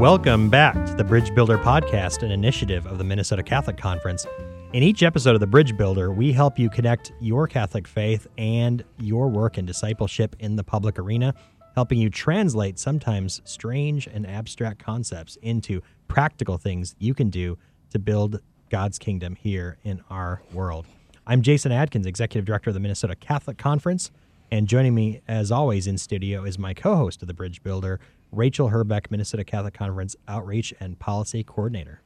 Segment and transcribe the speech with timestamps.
[0.00, 4.26] Welcome back to the Bridge Builder Podcast, an initiative of the Minnesota Catholic Conference.
[4.72, 8.82] In each episode of the Bridge Builder, we help you connect your Catholic faith and
[8.98, 11.34] your work in discipleship in the public arena,
[11.74, 17.58] helping you translate sometimes strange and abstract concepts into practical things you can do
[17.90, 20.86] to build God's kingdom here in our world.
[21.26, 24.10] I'm Jason Adkins, Executive Director of the Minnesota Catholic Conference,
[24.50, 28.00] and joining me, as always, in studio is my co host of the Bridge Builder,
[28.32, 32.00] Rachel Herbeck, Minnesota Catholic Conference Outreach and Policy Coordinator.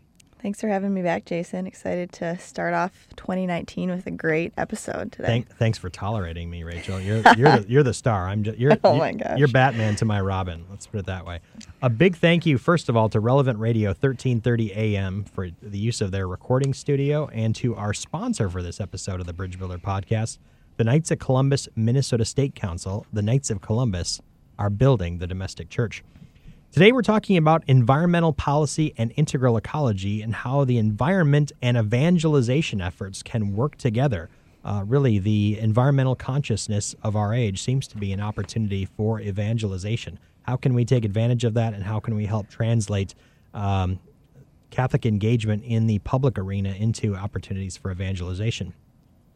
[0.44, 1.66] Thanks for having me back, Jason.
[1.66, 5.26] Excited to start off 2019 with a great episode today.
[5.26, 7.00] Thank, thanks for tolerating me, Rachel.
[7.00, 8.28] You're you're the, you're the star.
[8.28, 9.38] I'm just you're oh my gosh.
[9.38, 10.66] you're Batman to my Robin.
[10.68, 11.40] Let's put it that way.
[11.80, 16.02] A big thank you, first of all, to Relevant Radio 1330 AM for the use
[16.02, 19.78] of their recording studio, and to our sponsor for this episode of the Bridge Builder
[19.78, 20.36] podcast,
[20.76, 23.06] the Knights of Columbus Minnesota State Council.
[23.14, 24.20] The Knights of Columbus
[24.58, 26.02] are building the domestic church.
[26.72, 32.80] Today, we're talking about environmental policy and integral ecology and how the environment and evangelization
[32.80, 34.28] efforts can work together.
[34.64, 40.18] Uh, really, the environmental consciousness of our age seems to be an opportunity for evangelization.
[40.42, 43.14] How can we take advantage of that, and how can we help translate
[43.52, 44.00] um,
[44.70, 48.74] Catholic engagement in the public arena into opportunities for evangelization?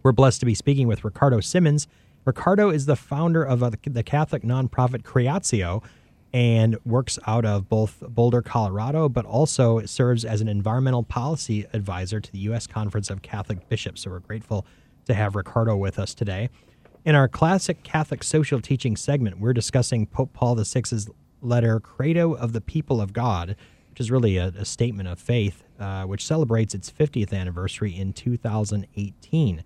[0.02, 1.86] We're blessed to be speaking with Ricardo Simmonds.
[2.28, 5.82] Ricardo is the founder of uh, the Catholic nonprofit Creatio,
[6.34, 12.20] and works out of both Boulder, Colorado, but also serves as an environmental policy advisor
[12.20, 12.66] to the U.S.
[12.66, 14.02] Conference of Catholic Bishops.
[14.02, 14.66] So we're grateful
[15.06, 16.50] to have Ricardo with us today.
[17.06, 21.08] In our classic Catholic social teaching segment, we're discussing Pope Paul VI's
[21.40, 23.56] letter, Credo of the People of God,
[23.88, 28.12] which is really a, a statement of faith, uh, which celebrates its 50th anniversary in
[28.12, 29.64] 2018.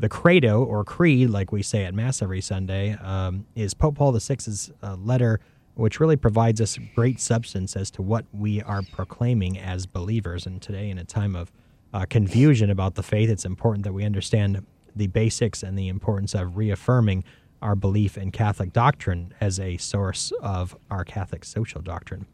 [0.00, 4.12] The Credo, or Creed, like we say at Mass every Sunday, um, is Pope Paul
[4.12, 5.40] VI's uh, letter
[5.74, 10.46] which really provides us great substance as to what we are proclaiming as believers.
[10.46, 11.50] And today, in a time of
[11.94, 16.34] uh, confusion about the faith, it's important that we understand the basics and the importance
[16.34, 17.24] of reaffirming
[17.62, 22.26] our belief in Catholic doctrine as a source of our Catholic social doctrine.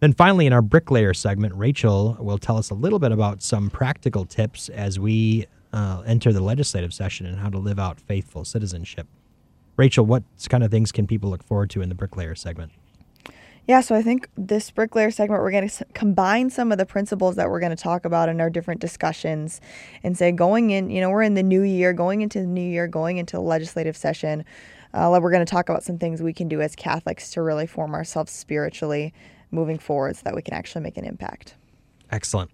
[0.00, 3.70] Then finally, in our bricklayer segment, Rachel will tell us a little bit about some
[3.70, 8.44] practical tips as we uh, enter the legislative session and how to live out faithful
[8.44, 9.06] citizenship.
[9.76, 12.72] Rachel, what kind of things can people look forward to in the bricklayer segment?
[13.68, 17.36] Yeah, so I think this bricklayer segment, we're going to combine some of the principles
[17.36, 19.60] that we're going to talk about in our different discussions
[20.02, 22.60] and say, going in, you know, we're in the new year, going into the new
[22.60, 24.44] year, going into the legislative session.
[24.92, 27.66] Uh, we're going to talk about some things we can do as Catholics to really
[27.66, 29.14] form ourselves spiritually
[29.52, 31.54] moving forward so that we can actually make an impact.
[32.10, 32.50] Excellent.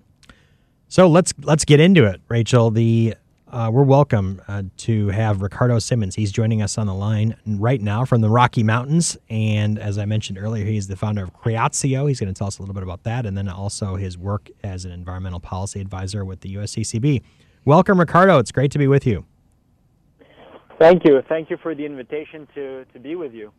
[0.91, 2.71] So let's let's get into it, Rachel.
[2.71, 3.15] The
[3.53, 6.15] uh, we're welcome uh, to have Ricardo Simmons.
[6.15, 9.17] He's joining us on the line right now from the Rocky Mountains.
[9.29, 12.09] And as I mentioned earlier, he's the founder of Creatio.
[12.09, 14.51] He's going to tell us a little bit about that and then also his work
[14.63, 17.23] as an environmental policy advisor with the USCCB.
[17.67, 18.39] Welcome, Ricardo.
[18.39, 19.27] It's great to be with you.
[20.79, 21.23] Thank you.
[21.29, 23.53] Thank you for the invitation to, to be with you.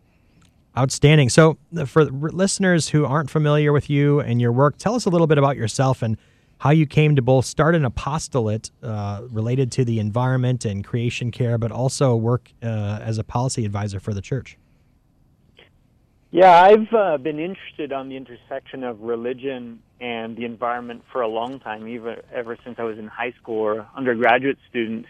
[0.77, 1.29] Outstanding.
[1.29, 1.57] So,
[1.87, 5.37] for listeners who aren't familiar with you and your work, tell us a little bit
[5.37, 6.15] about yourself and
[6.59, 11.31] how you came to both start an apostolate uh, related to the environment and creation
[11.31, 14.57] care, but also work uh, as a policy advisor for the church.
[16.31, 21.27] Yeah, I've uh, been interested on the intersection of religion and the environment for a
[21.27, 25.05] long time, even ever since I was in high school or undergraduate student.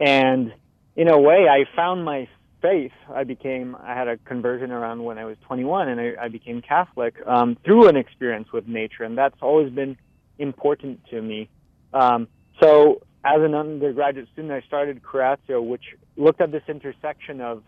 [0.00, 0.54] And
[0.94, 2.28] in a way, I found my
[2.62, 2.92] faith.
[3.12, 6.62] I became, I had a conversion around when I was 21, and I, I became
[6.62, 9.98] Catholic um, through an experience with nature, and that's always been
[10.38, 11.48] important to me.
[11.92, 12.28] Um,
[12.60, 15.82] so as an undergraduate student, I started Creatio, which
[16.16, 17.62] looked at this intersection of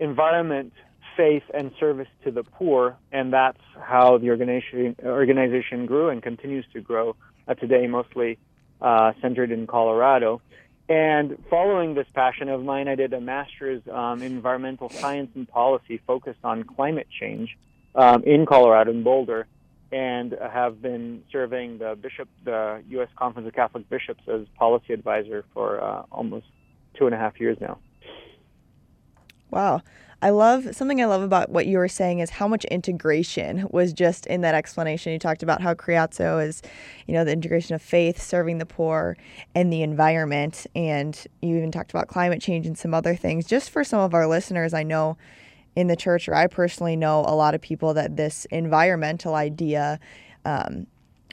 [0.00, 0.72] environment,
[1.16, 6.64] faith, and service to the poor, and that's how the organization organization grew and continues
[6.72, 7.16] to grow
[7.46, 8.38] uh, today, mostly
[8.80, 10.40] uh, centered in Colorado.
[10.88, 15.48] And following this passion of mine, I did a master's um, in environmental science and
[15.48, 17.56] policy focused on climate change
[17.94, 19.46] um, in Colorado in Boulder
[19.92, 23.08] and have been serving the bishop, the U.S.
[23.14, 26.46] Conference of Catholic Bishops, as policy advisor for uh, almost
[26.94, 27.78] two and a half years now.
[29.50, 29.82] Wow.
[30.22, 33.92] I love something I love about what you were saying is how much integration was
[33.92, 35.12] just in that explanation.
[35.12, 36.62] You talked about how Creatio is,
[37.08, 39.16] you know, the integration of faith, serving the poor,
[39.54, 40.64] and the environment.
[40.76, 43.46] And you even talked about climate change and some other things.
[43.46, 45.18] Just for some of our listeners, I know
[45.74, 49.98] in the church, or I personally know a lot of people that this environmental idea,
[50.44, 50.86] um,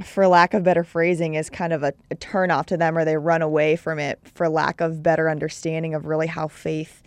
[0.04, 3.18] for lack of better phrasing, is kind of a, a turnoff to them, or they
[3.18, 7.04] run away from it for lack of better understanding of really how faith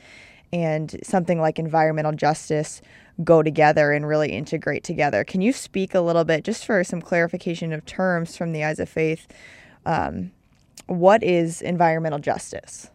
[0.52, 2.82] and something like environmental justice
[3.24, 5.24] go together and really integrate together.
[5.24, 8.78] Can you speak a little bit, just for some clarification of terms from the eyes
[8.78, 9.26] of faith?
[9.86, 10.32] Um,
[10.86, 12.90] what is environmental justice?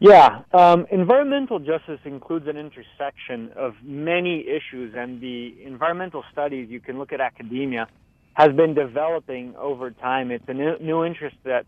[0.00, 6.80] Yeah, um, environmental justice includes an intersection of many issues, and the environmental studies you
[6.80, 7.88] can look at academia
[8.34, 10.30] has been developing over time.
[10.30, 11.66] It's a new, new interest that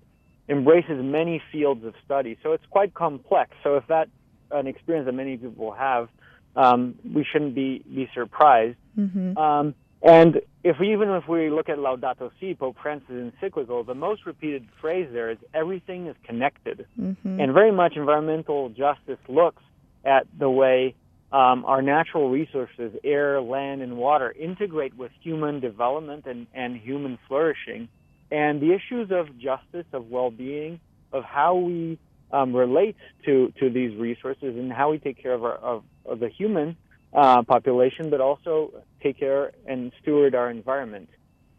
[0.49, 3.50] embraces many fields of study, so it's quite complex.
[3.65, 4.11] So if that's
[4.53, 6.09] an experience that many people have,
[6.55, 8.77] um, we shouldn't be be surprised.
[8.97, 9.37] Mm-hmm.
[9.37, 13.94] Um, and if we, even if we look at Laudato Si, Pope Francis' encyclical, the
[13.94, 16.87] most repeated phrase there is everything is connected.
[16.99, 17.41] Mm-hmm.
[17.41, 19.62] And very much environmental justice looks
[20.05, 20.94] at the way
[21.32, 27.19] um, our natural resources, air, land, and water, integrate with human development and, and human
[27.29, 27.88] flourishing.
[28.31, 30.81] And the issues of justice, of well-being,
[31.12, 31.99] of how we
[32.32, 32.96] um, relate
[33.26, 36.76] to, to these resources and how we take care of, our, of, of the human
[37.12, 41.08] uh, population, but also take care and steward our environment.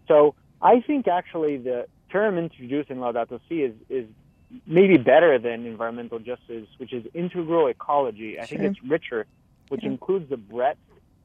[0.07, 4.05] So I think actually the term introduced in Laudato Si is, is
[4.67, 8.39] maybe better than environmental justice, which is integral ecology.
[8.39, 8.57] I sure.
[8.57, 9.25] think it's richer,
[9.69, 9.89] which yeah.
[9.89, 10.79] includes the breadth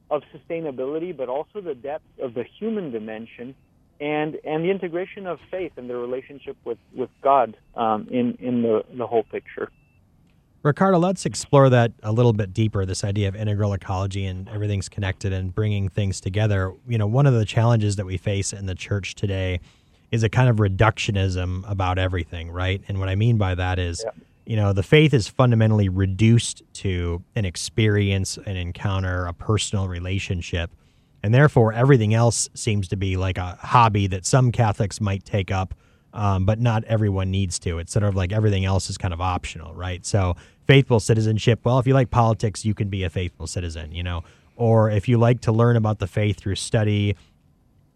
[0.09, 3.55] of sustainability, but also the depth of the human dimension
[3.99, 8.61] and and the integration of faith and the relationship with with God um, in in
[8.61, 9.71] the the whole picture.
[10.67, 12.85] Ricardo, let's explore that a little bit deeper.
[12.85, 16.73] This idea of integral ecology and everything's connected and bringing things together.
[16.87, 19.61] You know, one of the challenges that we face in the church today
[20.11, 22.81] is a kind of reductionism about everything, right?
[22.87, 24.11] And what I mean by that is, yeah.
[24.45, 30.71] you know, the faith is fundamentally reduced to an experience, an encounter, a personal relationship.
[31.23, 35.49] And therefore, everything else seems to be like a hobby that some Catholics might take
[35.51, 35.73] up
[36.17, 37.77] um, but not everyone needs to.
[37.77, 40.03] It's sort of like everything else is kind of optional, right?
[40.03, 40.35] So
[40.65, 41.59] faithful citizenship.
[41.63, 44.23] Well, if you like politics, you can be a faithful citizen, you know.
[44.55, 47.15] Or if you like to learn about the faith through study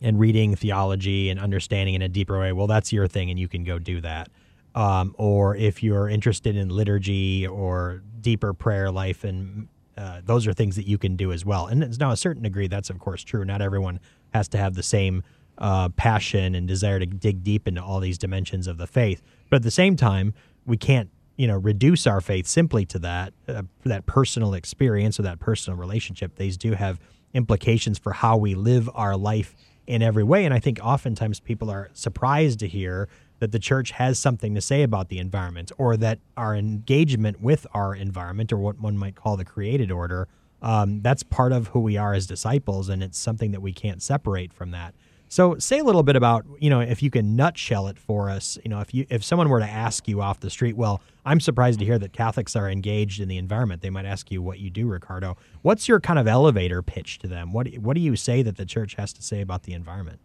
[0.01, 3.47] and reading theology and understanding in a deeper way, well, that's your thing, and you
[3.47, 4.29] can go do that.
[4.75, 9.67] Um, or if you're interested in liturgy or deeper prayer life, and
[9.97, 11.65] uh, those are things that you can do as well.
[11.65, 13.43] And now, a certain degree, that's of course true.
[13.43, 13.99] Not everyone
[14.31, 15.23] has to have the same
[15.61, 19.21] uh, passion and desire to dig deep into all these dimensions of the faith.
[19.49, 20.33] But at the same time,
[20.65, 25.23] we can't you know reduce our faith simply to that uh, that personal experience or
[25.23, 26.35] that personal relationship.
[26.35, 26.99] These do have
[27.33, 29.55] implications for how we live our life
[29.87, 30.45] in every way.
[30.45, 33.07] And I think oftentimes people are surprised to hear
[33.39, 37.65] that the church has something to say about the environment or that our engagement with
[37.73, 40.27] our environment or what one might call the created order
[40.61, 44.03] um, that's part of who we are as disciples and it's something that we can't
[44.03, 44.93] separate from that
[45.31, 48.57] so say a little bit about, you know, if you can nutshell it for us,
[48.65, 51.39] you know, if you if someone were to ask you off the street, well, I'm
[51.39, 53.81] surprised to hear that Catholics are engaged in the environment.
[53.81, 55.37] They might ask you what you do, Ricardo.
[55.61, 57.53] What's your kind of elevator pitch to them?
[57.53, 60.19] What what do you say that the church has to say about the environment?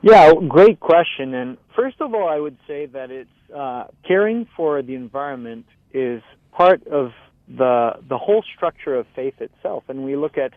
[0.00, 1.34] Yeah, great question.
[1.34, 6.22] And first of all, I would say that it's uh, caring for the environment is
[6.52, 7.10] part of
[7.46, 9.84] the the whole structure of faith itself.
[9.88, 10.54] And we look at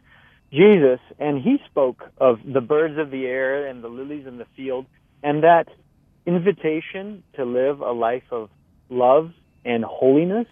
[0.53, 4.45] Jesus, and he spoke of the birds of the air and the lilies in the
[4.55, 4.85] field,
[5.23, 5.67] and that
[6.27, 8.49] invitation to live a life of
[8.89, 9.31] love
[9.65, 10.45] and holiness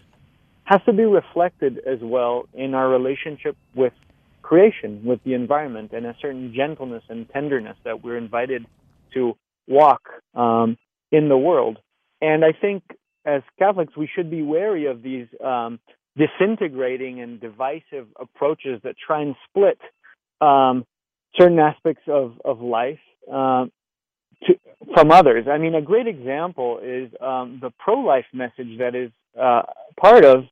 [0.64, 3.94] has to be reflected as well in our relationship with
[4.42, 8.66] creation, with the environment, and a certain gentleness and tenderness that we're invited
[9.14, 9.34] to
[9.68, 10.02] walk
[10.34, 10.78] um,
[11.12, 11.78] in the world.
[12.22, 12.84] And I think
[13.25, 15.80] as Catholics, we should be wary of these um,
[16.18, 19.80] disintegrating and divisive approaches that try and split
[20.42, 20.86] um,
[21.40, 23.00] certain aspects of, of life
[23.32, 23.72] um,
[24.44, 24.54] to,
[24.94, 25.46] from others.
[25.50, 29.62] I mean, a great example is um, the pro life message that is uh,
[30.00, 30.46] part of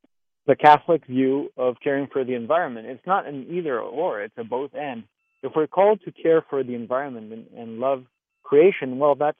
[0.47, 2.87] the Catholic view of caring for the environment.
[2.87, 5.03] It's not an either or, it's a both and.
[5.41, 8.03] If we're called to care for the environment and, and love
[8.43, 9.37] creation, well, that's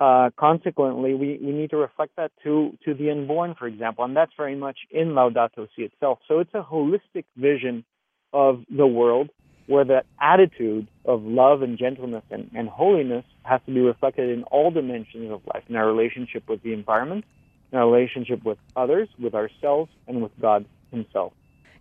[0.00, 4.14] uh, consequently, we, we need to reflect that to, to the unborn, for example, and
[4.14, 6.18] that's very much in Laudato Si itself.
[6.28, 7.84] So it's a holistic vision
[8.32, 9.30] of the world
[9.66, 14.44] where that attitude of love and gentleness and, and holiness has to be reflected in
[14.44, 17.24] all dimensions of life, in our relationship with the environment,
[17.72, 21.32] in our relationship with others, with ourselves, and with God Himself.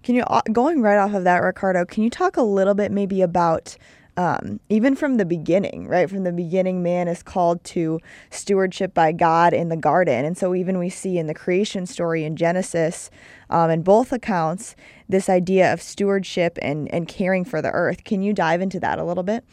[0.03, 2.91] Can you, uh, going right off of that, Ricardo, can you talk a little bit
[2.91, 3.75] maybe about
[4.17, 6.09] um, even from the beginning, right?
[6.09, 10.23] From the beginning, man is called to stewardship by God in the garden.
[10.23, 13.11] And so, even we see in the creation story in Genesis,
[13.49, 14.75] um, in both accounts,
[15.09, 18.03] this idea of stewardship and, and caring for the earth.
[18.03, 19.43] Can you dive into that a little bit?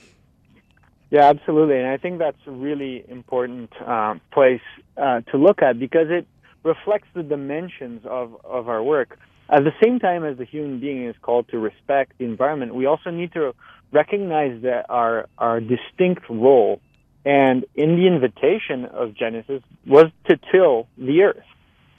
[1.11, 1.79] Yeah, absolutely.
[1.79, 4.63] And I think that's a really important uh, place
[4.97, 6.27] uh, to look at because it
[6.63, 9.19] reflects the dimensions of, of our work.
[9.49, 12.87] At the same time as the human being is called to respect the environment, we
[12.87, 13.53] also need to
[13.93, 16.81] recognize that our, our distinct role
[17.25, 21.45] and in the invitation of Genesis was to till the earth.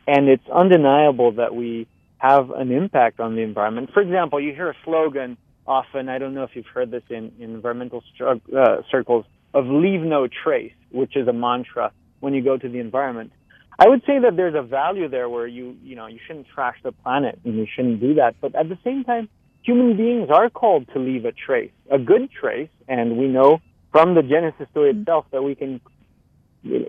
[0.07, 3.91] And it's undeniable that we have an impact on the environment.
[3.93, 7.31] For example, you hear a slogan often, I don't know if you've heard this in,
[7.39, 12.57] in environmental uh, circles, of leave no trace, which is a mantra when you go
[12.57, 13.31] to the environment.
[13.79, 16.77] I would say that there's a value there where you, you know, you shouldn't trash
[16.83, 18.35] the planet and you shouldn't do that.
[18.39, 19.29] But at the same time,
[19.63, 23.61] human beings are called to leave a trace, a good trace, and we know
[23.91, 25.01] from the Genesis story mm-hmm.
[25.01, 25.81] itself that we can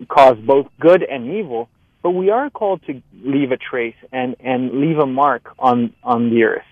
[0.08, 1.68] cause both good and evil,
[2.02, 6.30] but we are called to leave a trace and, and leave a mark on, on
[6.30, 6.66] the earth.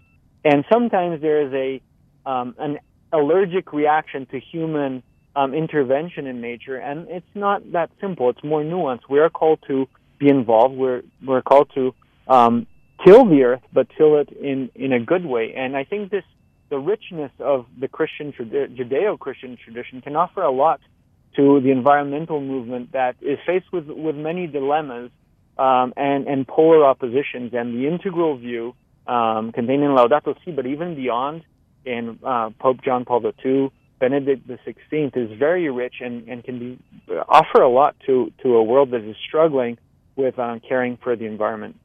[0.45, 2.79] And sometimes there is a, um, an
[3.13, 5.03] allergic reaction to human
[5.35, 8.29] um, intervention in nature, and it's not that simple.
[8.31, 9.09] It's more nuanced.
[9.09, 9.89] We are called to
[10.23, 10.75] be involved.
[10.77, 11.95] We're, we're called to
[12.29, 12.67] um,
[13.05, 15.55] till the earth, but till it in, in a good way.
[15.57, 16.25] And I think this
[16.71, 20.81] the richness of the Christian Judeo-Christian tradition can offer a lot
[21.37, 25.11] to the environmental movement that is faced with with many dilemmas
[25.59, 27.53] um, and and polar oppositions.
[27.53, 28.75] And the integral view
[29.07, 31.43] um, contained in Laudato Si, but even beyond
[31.85, 36.79] in uh, Pope John Paul II, Benedict XVI, is very rich and, and can be
[37.29, 39.77] offer a lot to to a world that is struggling
[40.17, 41.77] with uh, caring for the environment.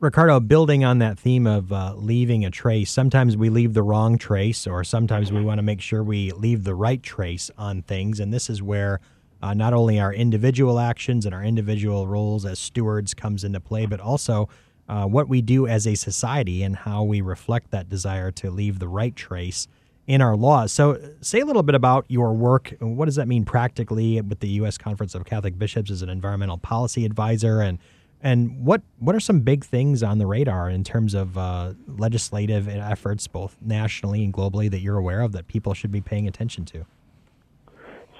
[0.00, 4.16] Ricardo, building on that theme of uh, leaving a trace, sometimes we leave the wrong
[4.16, 8.18] trace, or sometimes we want to make sure we leave the right trace on things.
[8.18, 9.00] And this is where
[9.42, 13.84] uh, not only our individual actions and our individual roles as stewards comes into play,
[13.84, 14.48] but also
[14.88, 18.78] uh, what we do as a society and how we reflect that desire to leave
[18.78, 19.68] the right trace
[20.10, 20.72] in our laws.
[20.72, 22.74] So, say a little bit about your work.
[22.80, 24.76] What does that mean practically with the U.S.
[24.76, 27.78] Conference of Catholic Bishops as an environmental policy advisor and
[28.20, 32.66] and what what are some big things on the radar in terms of uh, legislative
[32.66, 36.64] efforts, both nationally and globally, that you're aware of that people should be paying attention
[36.64, 36.84] to?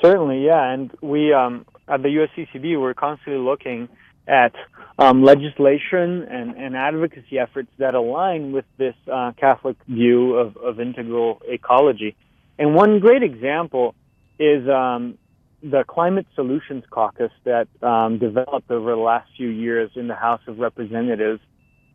[0.01, 0.73] Certainly, yeah.
[0.73, 3.89] And we um, at the USCCB we're constantly looking
[4.31, 4.55] at
[4.99, 10.79] um, legislation and, and, advocacy efforts that align with this uh, Catholic view of, of,
[10.79, 12.15] integral ecology.
[12.59, 13.95] And one great example
[14.39, 15.19] is um,
[15.63, 20.43] the Climate Solutions Caucus that um, developed over the last few years in the House
[20.47, 21.41] of Representatives.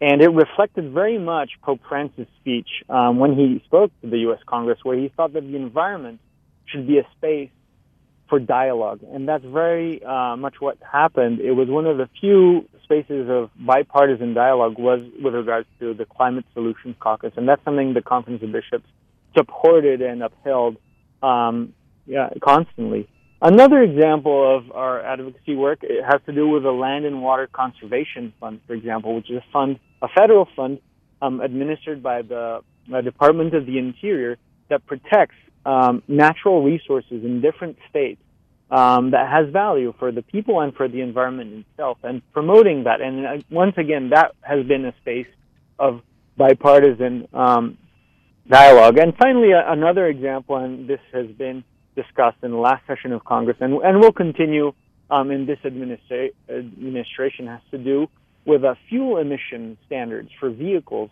[0.02, 4.40] And it reflected very much Pope Francis' speech um, when he spoke to the U.S.
[4.46, 6.20] Congress, where he thought that the environment
[6.66, 7.50] should be a space
[8.30, 9.02] for dialogue.
[9.14, 11.40] And that's very uh, much what happened.
[11.40, 16.06] It was one of the few spaces of bipartisan dialogue was with regards to the
[16.06, 17.34] Climate Solutions Caucus.
[17.36, 18.88] And that's something the Conference of Bishops
[19.36, 20.78] supported and upheld
[21.22, 21.74] um,
[22.06, 23.08] yeah, constantly.
[23.42, 27.48] Another example of our advocacy work it has to do with the Land and Water
[27.52, 30.80] Conservation Fund, for example, which is a fund, a federal fund
[31.22, 32.62] um, administered by the
[32.94, 34.38] uh, Department of the Interior
[34.70, 38.22] that protects um, natural resources in different states
[38.72, 43.02] um, that has value for the people and for the environment itself, and promoting that.
[43.02, 45.28] And uh, once again, that has been a space
[45.78, 46.02] of
[46.38, 47.78] bipartisan um,
[48.48, 48.98] dialogue.
[48.98, 51.64] And finally, uh, another example, and this has been
[51.96, 54.74] discussed in the last session of Congress, and, and will continue
[55.10, 58.08] um, in this administra- administration, has to do
[58.46, 61.10] with uh, fuel emission standards for vehicles.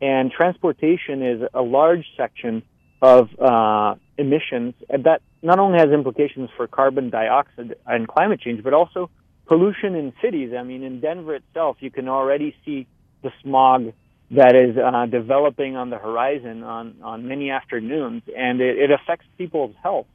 [0.00, 2.62] And transportation is a large section
[3.04, 8.72] of uh, emissions that not only has implications for carbon dioxide and climate change, but
[8.72, 9.10] also
[9.46, 10.52] pollution in cities.
[10.58, 12.86] I mean, in Denver itself, you can already see
[13.22, 13.92] the smog
[14.30, 19.26] that is uh, developing on the horizon on, on many afternoons, and it, it affects
[19.36, 20.06] people's health.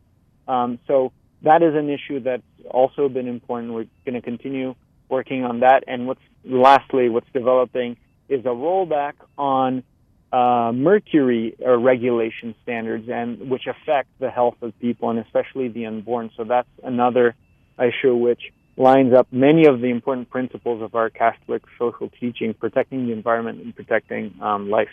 [0.47, 1.11] Um, so
[1.43, 2.41] that is an issue that's
[2.71, 3.73] also been important.
[3.73, 4.73] We're going to continue
[5.09, 5.83] working on that.
[5.85, 9.83] And what's lastly, what's developing is a rollback on
[10.31, 15.85] uh, mercury uh, regulation standards, and which affect the health of people and especially the
[15.85, 16.29] unborn.
[16.37, 17.35] So that's another
[17.79, 18.41] issue which
[18.77, 23.61] lines up many of the important principles of our Catholic social teaching, protecting the environment
[23.61, 24.87] and protecting um, life.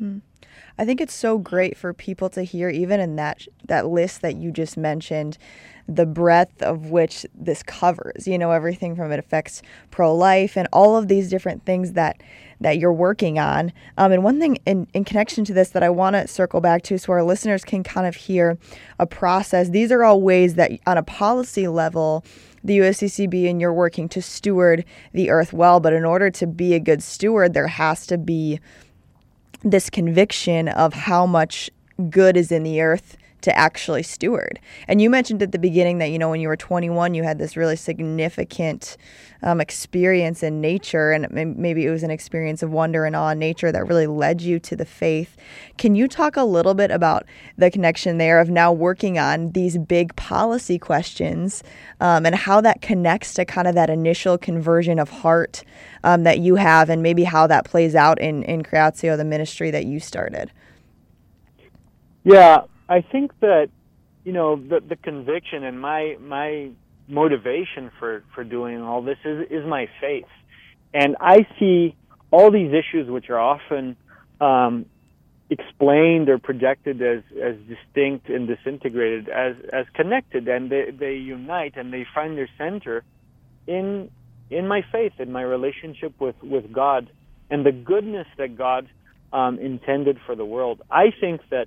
[0.00, 0.20] Mm.
[0.78, 4.36] I think it's so great for people to hear, even in that that list that
[4.36, 5.38] you just mentioned,
[5.88, 8.26] the breadth of which this covers.
[8.26, 12.20] You know, everything from it affects pro life and all of these different things that
[12.60, 13.72] that you're working on.
[13.98, 16.82] Um, and one thing in, in connection to this that I want to circle back
[16.84, 18.58] to so our listeners can kind of hear
[18.98, 19.68] a process.
[19.68, 22.24] These are all ways that on a policy level,
[22.62, 25.78] the USCCB and you're working to steward the earth well.
[25.78, 28.60] But in order to be a good steward, there has to be
[29.64, 31.70] this conviction of how much
[32.10, 34.58] good is in the earth to actually steward.
[34.88, 37.38] And you mentioned at the beginning that, you know, when you were 21, you had
[37.38, 38.96] this really significant
[39.42, 43.38] um, experience in nature, and maybe it was an experience of wonder and awe in
[43.38, 45.36] nature that really led you to the faith.
[45.76, 47.26] Can you talk a little bit about
[47.58, 51.62] the connection there of now working on these big policy questions
[52.00, 55.62] um, and how that connects to kind of that initial conversion of heart
[56.02, 59.70] um, that you have, and maybe how that plays out in in Creatio, the ministry
[59.70, 60.50] that you started?
[62.24, 62.62] Yeah,
[62.94, 63.70] I think that
[64.24, 66.70] you know the the conviction and my my
[67.08, 70.32] motivation for for doing all this is is my faith,
[70.92, 71.96] and I see
[72.30, 73.96] all these issues which are often
[74.40, 74.86] um,
[75.50, 81.76] explained or projected as as distinct and disintegrated as as connected, and they they unite
[81.76, 83.02] and they find their center
[83.66, 84.08] in
[84.50, 87.10] in my faith, in my relationship with with God,
[87.50, 88.86] and the goodness that God
[89.32, 90.80] um, intended for the world.
[90.92, 91.66] I think that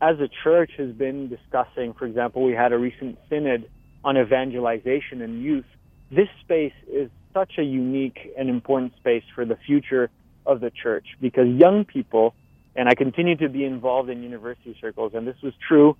[0.00, 3.68] as a church has been discussing, for example, we had a recent synod
[4.04, 5.66] on evangelization and youth.
[6.10, 10.10] This space is such a unique and important space for the future
[10.46, 12.34] of the church because young people,
[12.74, 15.96] and I continue to be involved in university circles, and this was true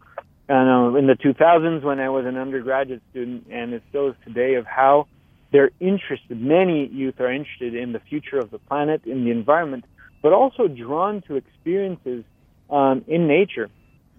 [0.50, 4.54] uh, in the 2000s when I was an undergraduate student, and it still is today,
[4.54, 5.06] of how
[5.52, 9.84] they're interested, many youth are interested in the future of the planet, in the environment,
[10.22, 12.24] but also drawn to experiences
[12.68, 13.68] um, in nature.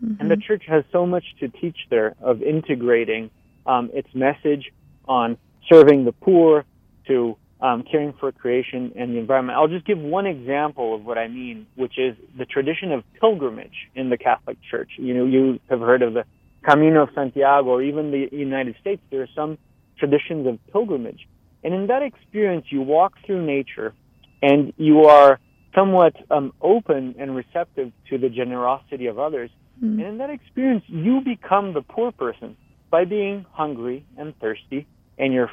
[0.04, 0.22] Mm-hmm.
[0.22, 3.30] And the church has so much to teach there of integrating
[3.66, 4.72] um, its message
[5.08, 5.38] on
[5.70, 6.66] serving the poor
[7.08, 9.58] to um, caring for creation and the environment.
[9.58, 13.90] I'll just give one example of what I mean, which is the tradition of pilgrimage
[13.94, 14.92] in the Catholic Church.
[14.98, 16.26] You know, you have heard of the
[16.68, 19.02] Camino of Santiago, or even the United States.
[19.12, 19.58] There are some
[19.98, 21.28] traditions of pilgrimage,
[21.64, 23.94] and in that experience, you walk through nature,
[24.42, 25.40] and you are
[25.76, 29.50] somewhat um, open and receptive to the generosity of others.
[29.82, 30.00] Mm.
[30.00, 32.58] And in that experience, you become the poor person
[32.90, 35.50] by being hungry and thirsty and your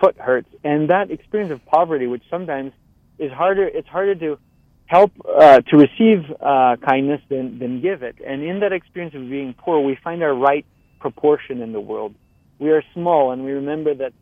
[0.00, 0.48] foot hurts.
[0.64, 2.72] And that experience of poverty, which sometimes
[3.18, 4.38] is harder, it's harder to
[4.86, 8.16] help uh, to receive uh, kindness than, than give it.
[8.26, 10.66] And in that experience of being poor, we find our right
[10.98, 12.14] proportion in the world.
[12.58, 14.12] We are small and we remember that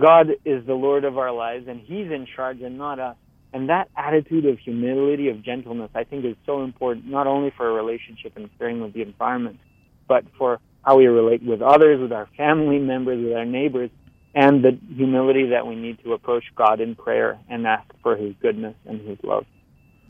[0.00, 3.16] God is the Lord of our lives and He's in charge and not us.
[3.52, 7.68] And that attitude of humility, of gentleness, I think is so important, not only for
[7.68, 9.58] a relationship and caring with the environment,
[10.08, 13.90] but for how we relate with others, with our family members, with our neighbors,
[14.34, 18.34] and the humility that we need to approach God in prayer and ask for His
[18.40, 19.46] goodness and His love.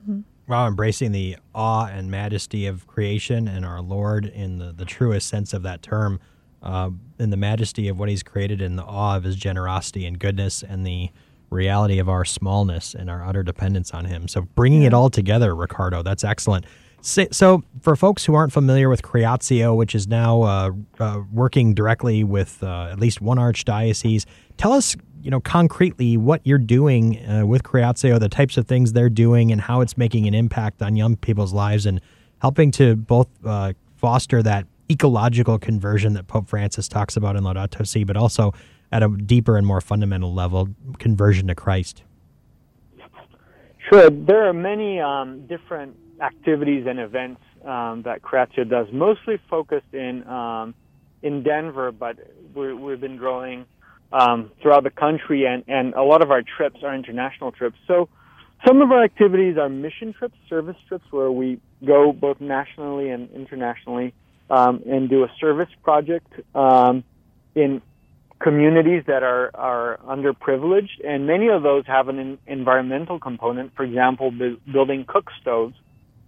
[0.03, 0.21] Mm-hmm.
[0.49, 5.29] Wow, embracing the awe and majesty of creation and our Lord in the, the truest
[5.29, 6.21] sense of that term,
[6.63, 10.19] uh, in the majesty of what He's created, in the awe of His generosity and
[10.19, 11.11] goodness, and the
[11.51, 14.29] reality of our smallness and our utter dependence on Him.
[14.29, 16.67] So bringing it all together, Ricardo, that's excellent.
[17.03, 22.25] So, for folks who aren't familiar with Creatio, which is now uh, uh, working directly
[22.25, 24.25] with uh, at least one archdiocese,
[24.57, 28.93] tell us, you know, concretely what you're doing uh, with Creatio, the types of things
[28.93, 32.01] they're doing, and how it's making an impact on young people's lives and
[32.41, 37.87] helping to both uh, foster that ecological conversion that Pope Francis talks about in Laudato
[37.87, 38.53] Si, but also
[38.93, 40.69] at a deeper and more fundamental level,
[40.99, 42.03] conversion to Christ?
[43.91, 44.11] Sure.
[44.11, 50.27] There are many um, different activities and events um, that Creatio does, mostly focused in
[50.27, 50.75] um,
[51.23, 52.17] in Denver, but
[52.55, 53.65] we have been growing
[54.13, 57.77] um, throughout the country, and, and a lot of our trips are international trips.
[57.87, 58.09] So
[58.67, 63.31] some of our activities are mission trips, service trips, where we go both nationally and
[63.31, 64.15] internationally
[64.51, 67.03] um, and do a service project um,
[67.55, 67.83] in
[68.41, 73.75] communities that are, are underprivileged, and many of those have an environmental component.
[73.75, 75.75] For example, bu- building cook stoves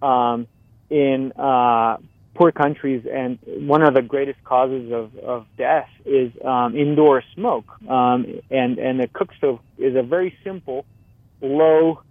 [0.01, 0.47] um,
[0.90, 1.99] in uh,
[2.35, 7.66] poor countries, and one of the greatest causes of, of death is um, indoor smoke.
[7.88, 10.87] Um, and and a cook stove is a very simple,
[11.42, 12.03] low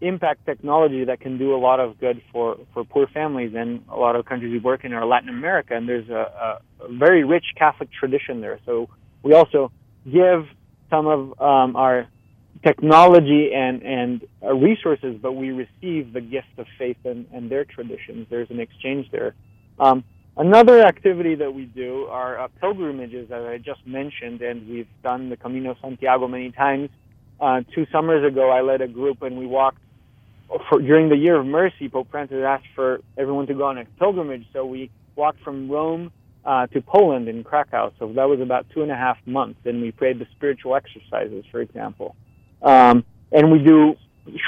[0.00, 3.96] impact technology that can do a lot of good for, for poor families and a
[3.96, 7.46] lot of countries we work in are Latin America and there's a, a very rich
[7.56, 8.60] Catholic tradition there.
[8.66, 8.90] So
[9.26, 9.72] we also
[10.04, 10.46] give
[10.88, 12.06] some of um, our
[12.64, 17.64] technology and, and uh, resources, but we receive the gift of faith and, and their
[17.64, 18.28] traditions.
[18.30, 19.34] There's an exchange there.
[19.80, 20.04] Um,
[20.36, 25.28] another activity that we do are uh, pilgrimages, as I just mentioned, and we've done
[25.28, 26.88] the Camino Santiago many times.
[27.40, 29.80] Uh, two summers ago, I led a group and we walked
[30.68, 31.88] for, during the year of mercy.
[31.88, 36.12] Pope Francis asked for everyone to go on a pilgrimage, so we walked from Rome
[36.46, 37.92] uh, to Poland in Krakow.
[37.98, 39.60] So that was about two and a half months.
[39.64, 42.16] And we prayed the spiritual exercises, for example.
[42.62, 43.96] Um, and we do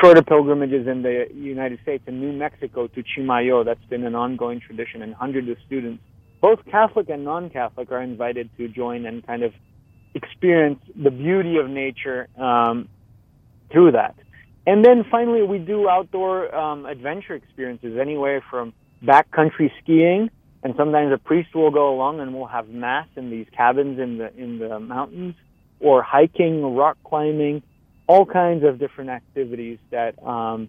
[0.01, 3.65] shorter pilgrimages in the United States in New Mexico to Chimayo.
[3.65, 6.03] That's been an ongoing tradition, and hundreds of students
[6.41, 9.53] both Catholic and non-Catholic are invited to join and kind of
[10.15, 12.89] experience the beauty of nature um,
[13.73, 14.15] through that.
[14.67, 20.31] And then finally, we do outdoor um, adventure experiences, anywhere from backcountry skiing,
[20.62, 24.18] and sometimes a priest will go along and we'll have mass in these cabins in
[24.18, 25.35] the in the mountains,
[25.81, 27.62] or hiking, rock climbing,
[28.07, 30.68] all kinds of different activities that um,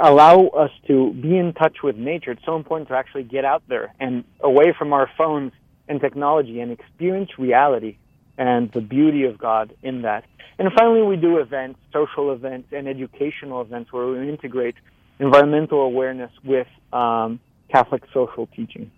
[0.00, 2.32] allow us to be in touch with nature.
[2.32, 5.52] It's so important to actually get out there and away from our phones
[5.88, 7.96] and technology and experience reality
[8.38, 10.24] and the beauty of God in that.
[10.58, 14.74] And finally, we do events, social events, and educational events where we integrate
[15.18, 17.40] environmental awareness with um,
[17.72, 18.90] Catholic social teaching.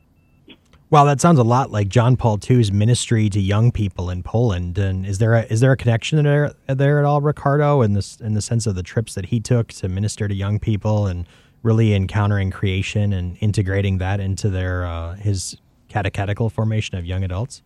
[0.90, 4.78] Well, that sounds a lot like John Paul II's ministry to young people in Poland.
[4.78, 8.20] And is there a, is there a connection there there at all, Ricardo, in this
[8.20, 11.26] in the sense of the trips that he took to minister to young people and
[11.62, 15.56] really encountering creation and integrating that into their uh, his
[15.88, 17.62] catechetical formation of young adults?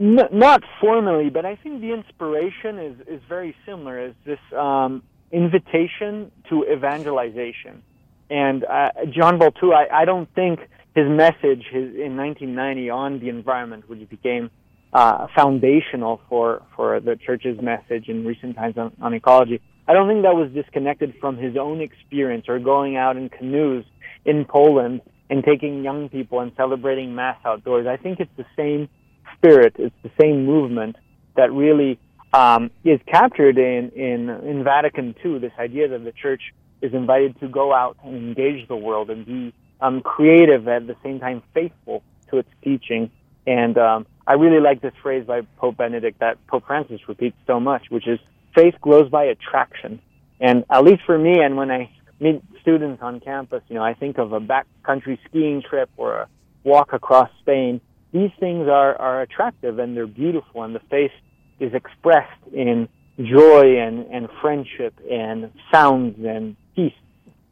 [0.00, 3.98] N- not formally, but I think the inspiration is is very similar.
[3.98, 7.82] Is this um, invitation to evangelization?
[8.30, 10.60] And uh, John II, I, I don't think
[10.94, 14.50] his message his, in 1990 on the environment, which became
[14.92, 20.08] uh, foundational for, for the church's message in recent times on, on ecology, I don't
[20.08, 23.84] think that was disconnected from his own experience or going out in canoes
[24.24, 27.86] in Poland and taking young people and celebrating mass outdoors.
[27.86, 28.88] I think it's the same
[29.36, 30.96] spirit, it's the same movement
[31.36, 31.98] that really
[32.32, 36.42] um, is captured in, in, in Vatican II, this idea that the church
[36.84, 40.96] is invited to go out and engage the world and be um, creative at the
[41.02, 43.10] same time faithful to its teaching.
[43.46, 47.58] And um, I really like this phrase by Pope Benedict that Pope Francis repeats so
[47.58, 48.18] much, which is
[48.54, 50.00] faith grows by attraction.
[50.40, 53.94] And at least for me, and when I meet students on campus, you know, I
[53.94, 56.28] think of a backcountry skiing trip or a
[56.64, 57.80] walk across Spain.
[58.12, 61.12] These things are, are attractive and they're beautiful, and the faith
[61.60, 66.92] is expressed in joy and, and friendship and sounds and peace.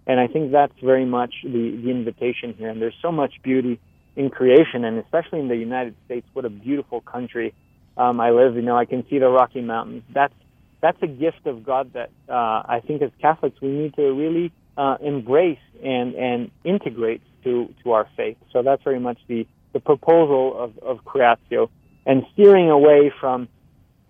[0.06, 2.68] And I think that's very much the, the invitation here.
[2.68, 3.78] And there's so much beauty
[4.16, 6.26] in creation, and especially in the United States.
[6.32, 7.54] What a beautiful country
[7.96, 8.56] um, I live.
[8.56, 10.02] You know, I can see the Rocky Mountains.
[10.12, 10.34] That's
[10.80, 12.32] that's a gift of God that uh,
[12.66, 17.92] I think as Catholics we need to really uh, embrace and and integrate to to
[17.92, 18.36] our faith.
[18.52, 21.68] So that's very much the the proposal of of Creatio
[22.04, 23.48] and steering away from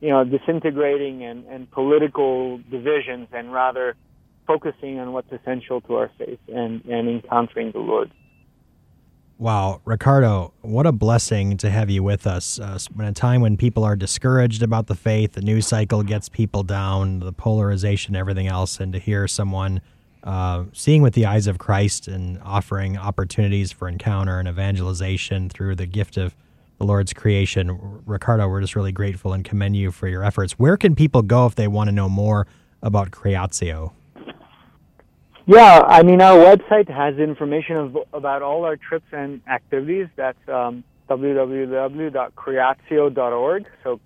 [0.00, 3.94] you know disintegrating and and political divisions and rather
[4.46, 8.10] focusing on what's essential to our faith and, and encountering the Lord.
[9.38, 12.60] Wow, Ricardo, what a blessing to have you with us.
[12.60, 16.28] Uh, in a time when people are discouraged about the faith, the news cycle gets
[16.28, 19.80] people down, the polarization, everything else, and to hear someone
[20.22, 25.74] uh, seeing with the eyes of Christ and offering opportunities for encounter and evangelization through
[25.74, 26.36] the gift of
[26.78, 28.00] the Lord's creation.
[28.06, 30.52] Ricardo, we're just really grateful and commend you for your efforts.
[30.52, 32.46] Where can people go if they want to know more
[32.80, 33.92] about Creatio?
[35.46, 40.06] Yeah, I mean, our website has information of, about all our trips and activities.
[40.14, 43.66] That's um, www.creatio.org.
[43.82, 43.98] So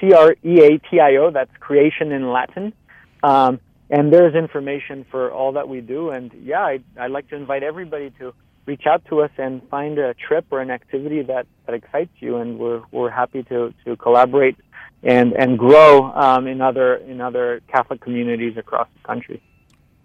[0.00, 2.74] C R E A T I O, that's creation in Latin.
[3.22, 6.10] Um, and there's information for all that we do.
[6.10, 8.34] And yeah, I'd, I'd like to invite everybody to
[8.66, 12.36] reach out to us and find a trip or an activity that, that excites you.
[12.36, 14.58] And we're, we're happy to, to collaborate
[15.02, 19.42] and, and grow um, in, other, in other Catholic communities across the country.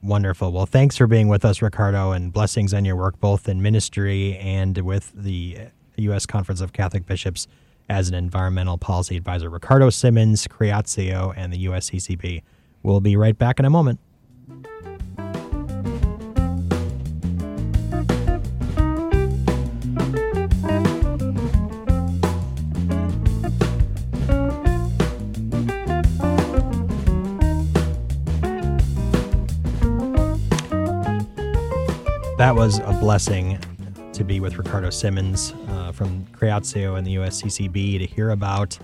[0.01, 0.51] Wonderful.
[0.51, 4.37] Well, thanks for being with us, Ricardo, and blessings on your work both in ministry
[4.37, 5.57] and with the
[5.97, 6.25] U.S.
[6.25, 7.47] Conference of Catholic Bishops
[7.89, 9.49] as an environmental policy advisor.
[9.49, 12.43] Ricardo Simmonds, Creatio, and the USCCB.
[12.83, 13.99] We'll be right back in a moment.
[32.47, 33.59] That was a blessing
[34.13, 38.79] to be with Ricardo Simmonds uh, from Creatio and the USCCB to hear about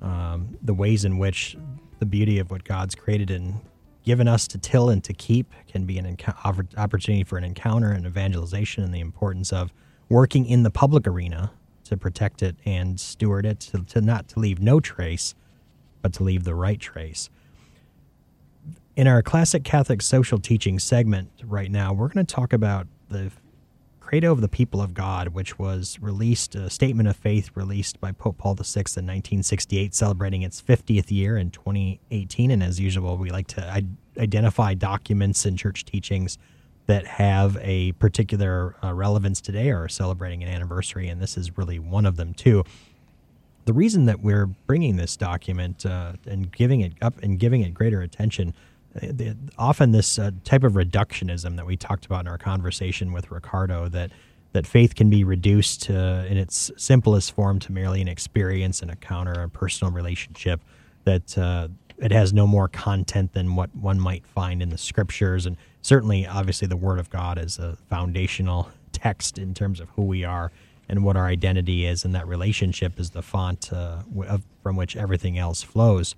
[0.00, 1.56] um, the ways in which
[1.98, 3.54] the beauty of what God's created and
[4.04, 6.16] given us to till and to keep can be an
[6.76, 9.72] opportunity for an encounter and evangelization and the importance of
[10.08, 11.50] working in the public arena
[11.86, 15.34] to protect it and steward it to, to not to leave no trace
[16.02, 17.30] but to leave the right trace.
[18.94, 23.30] In our classic catholic social teaching segment right now we're going to talk about the
[24.00, 28.10] Credo of the People of God, which was released, a statement of faith released by
[28.10, 32.50] Pope Paul VI in 1968, celebrating its 50th year in 2018.
[32.50, 33.84] And as usual, we like to
[34.18, 36.38] identify documents and church teachings
[36.88, 41.58] that have a particular uh, relevance today or are celebrating an anniversary, and this is
[41.58, 42.64] really one of them too.
[43.66, 47.74] The reason that we're bringing this document uh, and giving it up and giving it
[47.74, 48.54] greater attention,
[49.00, 53.30] the, often this uh, type of reductionism that we talked about in our conversation with
[53.30, 54.10] Ricardo, that
[54.52, 58.88] that faith can be reduced to in its simplest form to merely an experience, an
[58.90, 60.60] encounter, a personal relationship.
[61.04, 65.46] That uh, it has no more content than what one might find in the scriptures,
[65.46, 70.02] and certainly, obviously, the Word of God is a foundational text in terms of who
[70.02, 70.50] we are
[70.88, 73.98] and what our identity is, and that relationship is the font uh,
[74.62, 76.14] from which everything else flows.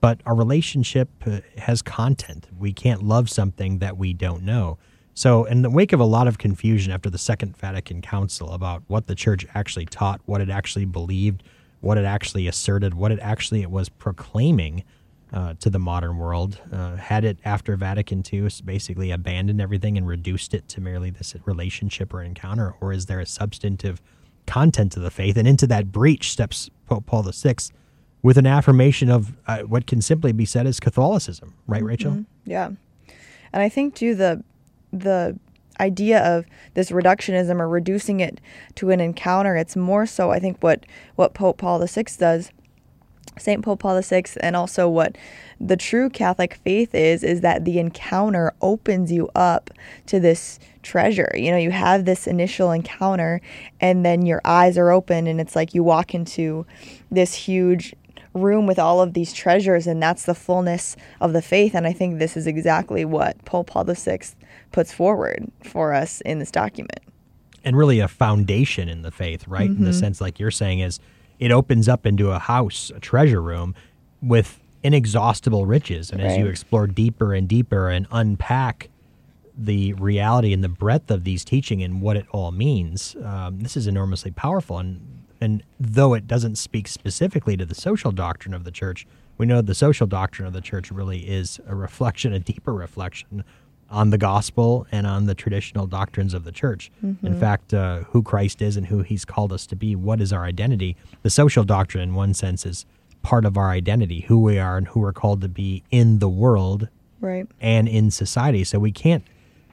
[0.00, 2.46] But our relationship uh, has content.
[2.56, 4.78] We can't love something that we don't know.
[5.14, 8.84] So, in the wake of a lot of confusion after the Second Vatican Council about
[8.86, 11.42] what the church actually taught, what it actually believed,
[11.80, 14.84] what it actually asserted, what it actually was proclaiming,
[15.32, 16.60] uh, to the modern world.
[16.72, 21.34] Uh, had it after Vatican II basically abandoned everything and reduced it to merely this
[21.44, 24.00] relationship or encounter, or is there a substantive
[24.46, 25.36] content to the faith?
[25.36, 27.56] And into that breach steps Pope Paul VI
[28.22, 32.12] with an affirmation of uh, what can simply be said as Catholicism, right, Rachel?
[32.12, 32.22] Mm-hmm.
[32.50, 32.70] Yeah,
[33.52, 34.42] and I think too the
[34.92, 35.38] the
[35.80, 38.40] idea of this reductionism or reducing it
[38.74, 39.54] to an encounter.
[39.56, 42.52] It's more so, I think, what what Pope Paul VI does
[43.38, 43.62] St.
[43.62, 45.16] Pope Paul VI, and also what
[45.60, 49.70] the true Catholic faith is, is that the encounter opens you up
[50.06, 51.30] to this treasure.
[51.34, 53.40] You know, you have this initial encounter,
[53.80, 56.66] and then your eyes are open, and it's like you walk into
[57.10, 57.94] this huge
[58.40, 61.74] room with all of these treasures, and that's the fullness of the faith.
[61.74, 64.20] And I think this is exactly what Pope Paul VI
[64.72, 67.00] puts forward for us in this document.
[67.64, 69.68] And really a foundation in the faith, right?
[69.68, 69.78] Mm-hmm.
[69.78, 70.00] In the mm-hmm.
[70.00, 71.00] sense, like you're saying, is
[71.38, 73.74] it opens up into a house, a treasure room
[74.22, 76.10] with inexhaustible riches.
[76.10, 76.32] And right.
[76.32, 78.88] as you explore deeper and deeper and unpack
[79.56, 83.76] the reality and the breadth of these teaching and what it all means, um, this
[83.76, 84.78] is enormously powerful.
[84.78, 89.46] And and though it doesn't speak specifically to the social doctrine of the church, we
[89.46, 93.44] know the social doctrine of the church really is a reflection, a deeper reflection
[93.90, 96.90] on the gospel and on the traditional doctrines of the church.
[97.04, 97.26] Mm-hmm.
[97.26, 100.32] In fact, uh, who Christ is and who he's called us to be, what is
[100.32, 100.96] our identity?
[101.22, 102.84] The social doctrine, in one sense, is
[103.22, 106.28] part of our identity, who we are and who we're called to be in the
[106.28, 106.88] world
[107.20, 107.46] right.
[107.60, 108.64] and in society.
[108.64, 109.24] So we can't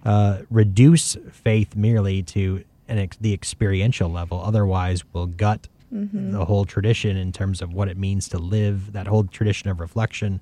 [0.06, 4.42] uh, reduce faith merely to an ex- the experiential level.
[4.42, 6.32] Otherwise, we'll gut mm-hmm.
[6.32, 9.80] the whole tradition in terms of what it means to live, that whole tradition of
[9.80, 10.42] reflection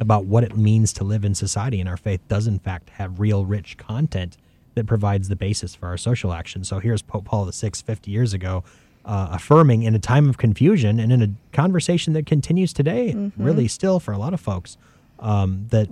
[0.00, 1.80] about what it means to live in society.
[1.80, 4.36] And our faith does, in fact, have real rich content
[4.74, 6.64] that provides the basis for our social action.
[6.64, 8.64] So here's Pope Paul VI 50 years ago
[9.04, 13.42] uh, affirming in a time of confusion and in a conversation that continues today, mm-hmm.
[13.42, 14.78] really still for a lot of folks,
[15.20, 15.88] um, that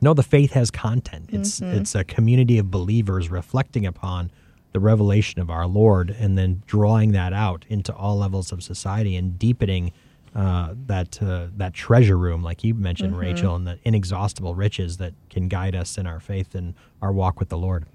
[0.00, 1.30] no, the faith has content.
[1.32, 1.78] It's mm-hmm.
[1.78, 4.30] it's a community of believers reflecting upon
[4.72, 9.16] the revelation of our Lord and then drawing that out into all levels of society
[9.16, 9.92] and deepening
[10.34, 13.20] uh, that uh, that treasure room, like you mentioned, mm-hmm.
[13.20, 17.40] Rachel, and the inexhaustible riches that can guide us in our faith and our walk
[17.40, 17.86] with the Lord.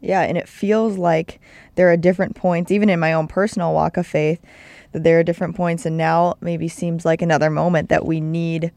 [0.00, 1.40] Yeah, and it feels like
[1.76, 4.40] there are different points, even in my own personal walk of faith,
[4.92, 8.72] that there are different points, and now maybe seems like another moment that we need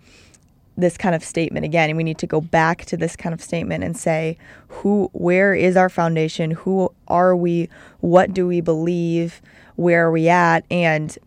[0.78, 3.42] this kind of statement again and we need to go back to this kind of
[3.42, 7.70] statement and say who where is our foundation who are we
[8.02, 9.42] what do we believe
[9.76, 11.18] where are we at and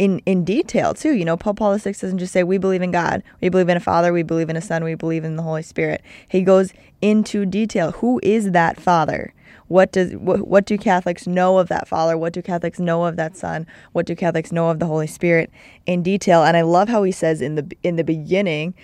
[0.00, 1.12] in in detail too.
[1.12, 3.76] You know, paul Paul VI doesn't just say we believe in God, we believe in
[3.76, 6.02] a Father, we believe in a Son, we believe in the Holy Spirit.
[6.26, 7.92] He goes into detail.
[7.92, 9.34] Who is that Father?
[9.70, 12.18] What does what, what do Catholics know of that Father?
[12.18, 13.68] What do Catholics know of that Son?
[13.92, 15.48] What do Catholics know of the Holy Spirit
[15.86, 16.42] in detail?
[16.42, 18.74] And I love how he says in the in the beginning,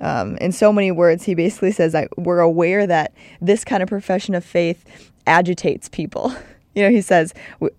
[0.00, 3.88] um, in so many words, he basically says, I, "We're aware that this kind of
[3.88, 4.84] profession of faith
[5.26, 6.32] agitates people."
[6.76, 7.32] You know, he says,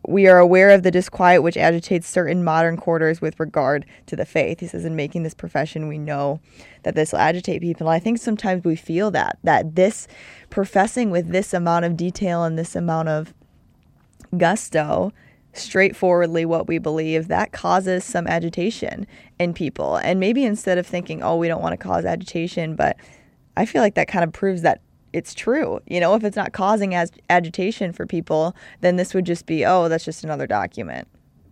[0.08, 4.26] We are aware of the disquiet which agitates certain modern quarters with regard to the
[4.26, 4.60] faith.
[4.60, 6.42] He says, In making this profession, we know
[6.82, 7.88] that this will agitate people.
[7.90, 10.08] I think sometimes we feel that, that this
[10.50, 13.36] professing with this amount of detail and this amount of
[14.36, 15.14] gusto,
[15.54, 19.06] straightforwardly what we believe, that causes some agitation
[19.38, 19.98] in people.
[19.98, 22.98] And maybe instead of thinking, oh, we don't want to cause agitation, but
[23.56, 24.82] I feel like that kind of proves that
[25.18, 25.80] it's true.
[25.88, 29.66] You know, if it's not causing as agitation for people, then this would just be,
[29.66, 31.08] oh, that's just another document.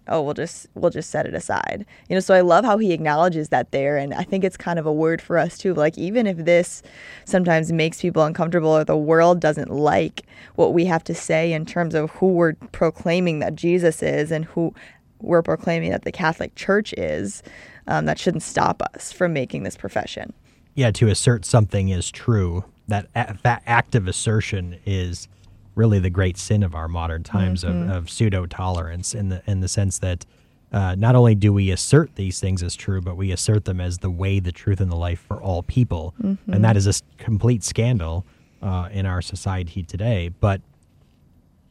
[0.07, 1.83] Oh, we'll just we'll just set it aside.
[2.07, 4.77] You know, so I love how he acknowledges that there and I think it's kind
[4.77, 5.73] of a word for us too.
[5.73, 6.83] Like even if this
[7.25, 10.21] sometimes makes people uncomfortable or the world doesn't like
[10.57, 14.45] what we have to say in terms of who we're proclaiming that Jesus is and
[14.45, 14.75] who
[15.21, 17.41] we're proclaiming that the Catholic Church is,
[17.87, 20.33] um, that shouldn't stop us from making this profession.
[20.75, 23.07] Yeah, to assert something is true that
[23.43, 25.27] that active assertion is
[25.75, 27.89] really the great sin of our modern times Mm-hmm.
[27.89, 30.25] of, of pseudo tolerance in the in the sense that
[30.71, 33.99] uh, not only do we assert these things as true, but we assert them as
[33.99, 36.53] the way, the truth, and the life for all people, Mm-hmm.
[36.53, 38.25] and that is a complete scandal
[38.61, 40.29] uh, in our society today.
[40.39, 40.61] But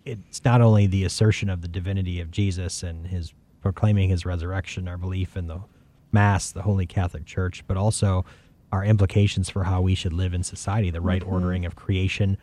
[0.04, 4.86] it's not only the assertion of the divinity of Jesus and his proclaiming his resurrection,
[4.88, 5.60] our belief in the
[6.12, 8.24] Mass, the Holy Catholic Church, but also
[8.74, 12.36] our implications for how we should live in society, the right ordering of creation,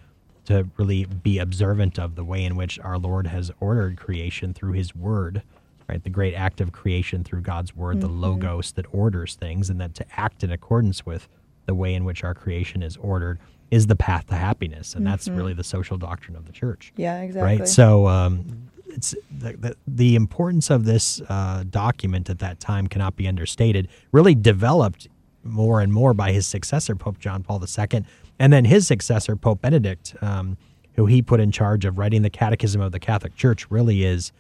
[0.45, 4.71] to really be observant of the way in which our Lord has ordered creation through
[4.71, 5.43] his word,
[5.89, 6.01] right?
[6.03, 9.93] The great act of creation through God's word, the logos that orders things, and that
[9.95, 11.27] to act in accordance with
[11.65, 13.37] the way in which our creation is ordered
[13.69, 14.95] is the path to happiness.
[14.95, 17.59] And that's really the social doctrine of the church Yeah, exactly.
[17.59, 17.67] right?
[17.67, 23.15] So um, it's the, the, the importance of this uh, document at that time cannot
[23.15, 23.87] be understated.
[24.11, 25.07] Really developed
[25.43, 28.03] more and more by his successor, Pope John Paul II,
[28.39, 30.57] and then his successor, Pope Benedict, um,
[30.93, 33.69] who he put in charge of writing the Catechism of the Catholic Church.
[33.69, 34.31] Really is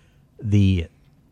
[0.41, 0.87] the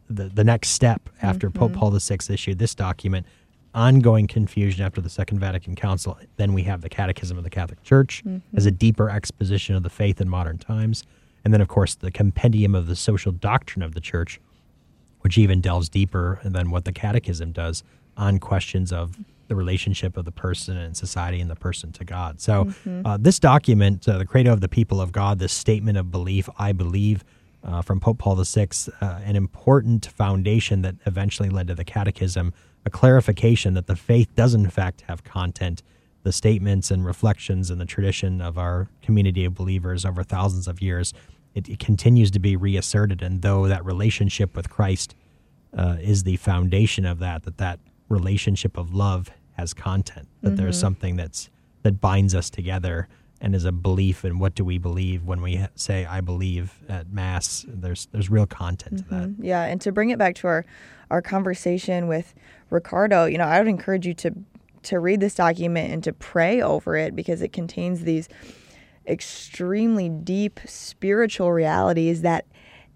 [0.10, 3.28] the, the next step after Pope Paul VI issued this document.
[3.76, 6.18] Ongoing confusion after the Second Vatican Council.
[6.38, 8.24] Then we have the Catechism of the Catholic Church
[8.56, 11.04] as a deeper exposition of the faith in modern times.
[11.44, 14.42] And then, of course, the Compendium of the Social Doctrine of the Church,
[15.22, 17.84] which even delves deeper than what the Catechism does
[18.18, 22.40] on questions of the relationship of the person and society and the person to God.
[22.40, 22.72] So,
[23.04, 26.48] uh, this document, uh, the Credo of the People of God, this statement of belief,
[26.58, 27.26] I believe,
[27.64, 28.68] uh, from Pope Paul VI,
[29.02, 32.54] uh, an important foundation that eventually led to the Catechism,
[32.86, 35.84] a clarification that the faith does, in fact, have content.
[36.24, 40.82] The statements and reflections and the tradition of our community of believers over thousands of
[40.82, 41.14] years,
[41.56, 43.22] it, it continues to be reasserted.
[43.22, 45.16] And though that relationship with Christ
[45.76, 50.76] uh, is the foundation of that, that that relationship of love has content, that there's
[50.76, 50.82] mm-hmm.
[50.82, 51.50] something that's
[51.84, 53.08] that binds us together
[53.42, 57.12] and is a belief in what do we believe when we say I believe at
[57.12, 57.66] mass.
[57.68, 59.30] There's there's real content to that.
[59.30, 59.44] Mm-hmm.
[59.46, 60.66] Yeah, and to bring it back to our
[61.10, 62.34] our conversation with
[62.70, 64.34] Ricardo, you know, I would encourage you to
[64.84, 68.30] to read this document and to pray over it because it contains these
[69.08, 72.46] extremely deep spiritual realities that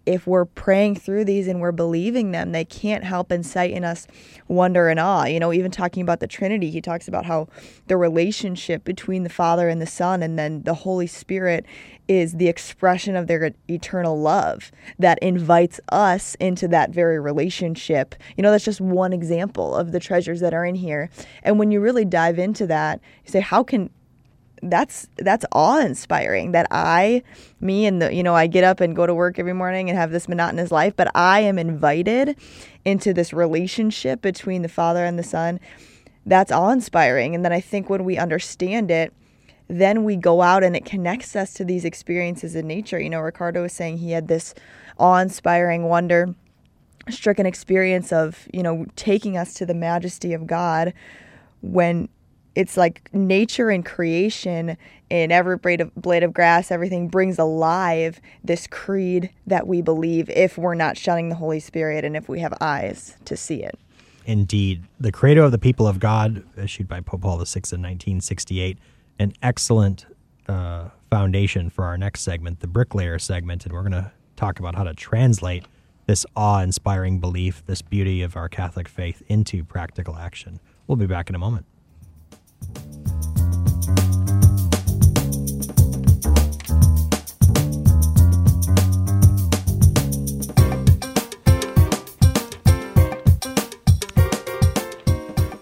[0.05, 4.05] if we're praying through these and we're believing them, they can't help incite in us
[4.47, 5.23] wonder and awe.
[5.25, 7.47] You know, even talking about the Trinity, he talks about how
[7.87, 11.65] the relationship between the Father and the Son and then the Holy Spirit
[12.07, 18.15] is the expression of their eternal love that invites us into that very relationship.
[18.35, 21.09] You know, that's just one example of the treasures that are in here.
[21.43, 23.89] And when you really dive into that, you say, how can
[24.69, 27.23] that's that's awe inspiring that I
[27.59, 29.97] me and the you know I get up and go to work every morning and
[29.97, 32.37] have this monotonous life but I am invited
[32.85, 35.59] into this relationship between the father and the son.
[36.25, 39.13] That's awe inspiring and then I think when we understand it
[39.67, 42.99] then we go out and it connects us to these experiences in nature.
[42.99, 44.53] You know Ricardo was saying he had this
[44.97, 46.35] awe inspiring wonder
[47.09, 50.93] stricken experience of you know taking us to the majesty of God
[51.61, 52.07] when
[52.55, 54.77] it's like nature and creation
[55.09, 60.29] in every blade of, blade of grass everything brings alive this creed that we believe
[60.29, 63.77] if we're not shunning the holy spirit and if we have eyes to see it
[64.25, 68.77] Indeed, the Credo of the People of God, issued by Pope Paul VI in 1968,
[69.19, 70.05] an excellent
[70.47, 74.75] uh, foundation for our next segment, the bricklayer segment, and we're going to talk about
[74.75, 75.65] how to translate
[76.05, 80.59] this awe-inspiring belief, this beauty of our Catholic faith, into practical action.
[80.87, 81.65] We'll be back in a moment.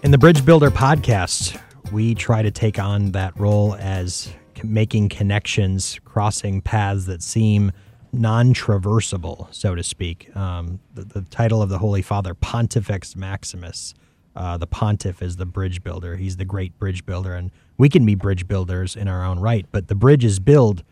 [0.02, 1.58] In the Bridge Builder podcast,
[1.90, 4.30] we try to take on that role as
[4.62, 7.72] making connections, crossing paths that seem
[8.12, 10.34] non traversable, so to speak.
[10.36, 13.94] Um, the, the title of the Holy Father, Pontifex Maximus.
[14.34, 16.16] Uh, the pontiff is the bridge builder.
[16.16, 17.34] He's the great bridge builder.
[17.34, 20.82] And we can be bridge builders in our own right, but the bridge is built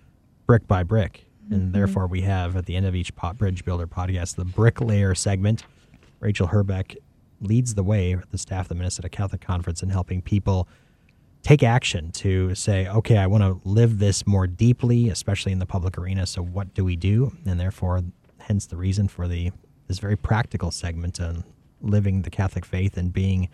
[0.47, 1.27] brick by brick.
[1.51, 5.15] And therefore, we have at the end of each pot bridge builder podcast the bricklayer
[5.15, 5.65] segment.
[6.21, 6.97] Rachel Herbeck
[7.41, 10.69] leads the way the staff of the Minnesota Catholic Conference in helping people
[11.43, 15.67] take action to say, okay, I want to live this more deeply, especially in the
[15.67, 16.27] public arena.
[16.27, 17.33] So what do we do?
[17.47, 18.03] And therefore,
[18.39, 19.51] hence the reason for the
[19.89, 21.43] this very practical segment on
[21.81, 23.49] living the Catholic faith and being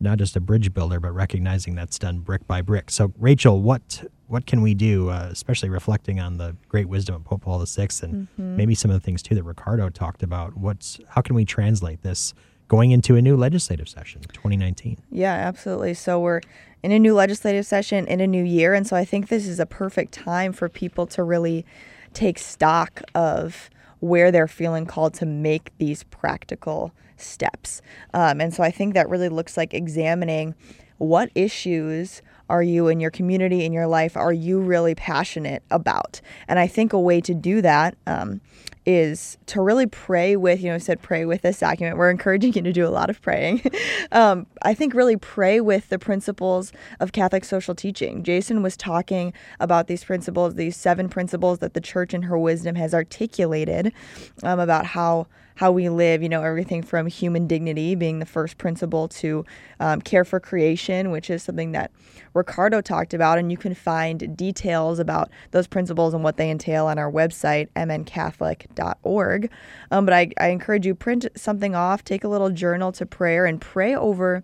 [0.00, 2.90] not just a bridge builder, but recognizing that's done brick by brick.
[2.90, 7.24] So, Rachel, what what can we do, uh, especially reflecting on the great wisdom of
[7.24, 10.56] Pope Paul VI and maybe some of the things too that Ricardo talked about?
[10.56, 12.34] What's how can we translate this
[12.68, 14.98] going into a new legislative session, 2019.
[15.10, 15.94] Yeah, absolutely.
[15.94, 16.42] So we're
[16.82, 18.74] in a new legislative session in a new year.
[18.74, 21.64] And so I think this is a perfect time for people to really
[22.12, 23.70] take stock of
[24.00, 27.82] where they're feeling called to make these practical steps.
[28.14, 30.54] Um, and so I think that really looks like examining
[30.98, 36.20] what issues are you in your community in your life are you really passionate about
[36.48, 38.40] and i think a way to do that um,
[38.88, 41.98] is to really pray with you know I said pray with this document.
[41.98, 43.62] We're encouraging you to do a lot of praying.
[44.10, 48.22] Um, i think really pray with the principles of catholic social teaching.
[48.22, 52.74] Jason was talking about these principles these seven principles that the church in her wisdom
[52.76, 53.92] has articulated
[54.42, 55.26] um, about how
[55.58, 59.44] how we live, you know, everything from human dignity being the first principle to
[59.80, 61.90] um, care for creation, which is something that
[62.32, 63.38] Ricardo talked about.
[63.38, 67.68] And you can find details about those principles and what they entail on our website,
[68.78, 69.50] mncatholic.org.
[69.90, 73.46] Um, but I, I encourage you, print something off, take a little journal to prayer,
[73.46, 74.42] and pray over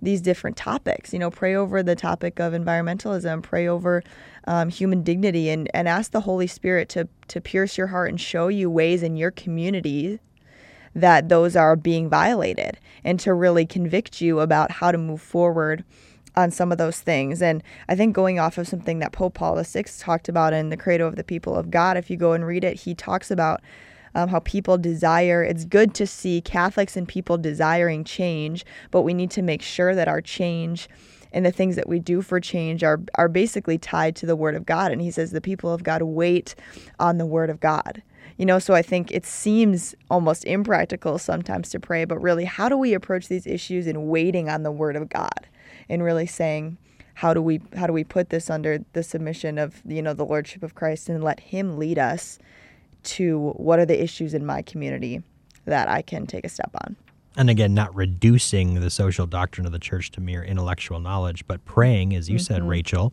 [0.00, 1.12] these different topics.
[1.12, 4.02] You know, pray over the topic of environmentalism, pray over
[4.46, 8.20] um, human dignity, and, and ask the Holy Spirit to, to pierce your heart and
[8.20, 10.18] show you ways in your community
[10.94, 15.84] that those are being violated and to really convict you about how to move forward
[16.36, 17.42] on some of those things.
[17.42, 20.76] And I think going off of something that Pope Paul VI talked about in the
[20.76, 23.60] Credo of the People of God, if you go and read it, he talks about
[24.14, 25.42] um, how people desire.
[25.42, 29.94] It's good to see Catholics and people desiring change, but we need to make sure
[29.94, 30.88] that our change
[31.32, 34.54] and the things that we do for change are are basically tied to the Word
[34.54, 34.92] of God.
[34.92, 36.54] And he says the people of God wait
[36.98, 38.02] on the Word of God.
[38.36, 42.68] You know, so I think it seems almost impractical sometimes to pray, but really, how
[42.68, 45.48] do we approach these issues in waiting on the Word of God
[45.92, 46.78] and really saying,
[47.14, 50.24] how do we how do we put this under the submission of you know the
[50.24, 52.38] lordship of Christ and let Him lead us
[53.04, 55.22] to what are the issues in my community
[55.66, 56.96] that I can take a step on.
[57.36, 61.64] And again, not reducing the social doctrine of the church to mere intellectual knowledge, but
[61.64, 62.42] praying, as you mm-hmm.
[62.42, 63.12] said, Rachel,